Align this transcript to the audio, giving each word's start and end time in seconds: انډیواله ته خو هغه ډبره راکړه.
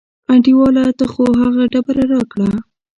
انډیواله 0.31 0.83
ته 0.99 1.05
خو 1.11 1.23
هغه 1.41 1.63
ډبره 1.71 2.03
راکړه. 2.13 2.49